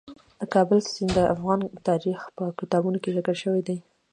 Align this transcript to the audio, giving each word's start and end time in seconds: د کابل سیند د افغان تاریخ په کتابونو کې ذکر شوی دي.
د 0.39 0.41
کابل 0.53 0.79
سیند 0.91 1.11
د 1.15 1.19
افغان 1.33 1.59
تاریخ 1.87 2.19
په 2.37 2.43
کتابونو 2.59 2.97
کې 3.03 3.13
ذکر 3.17 3.35
شوی 3.43 3.61
دي. 3.67 3.77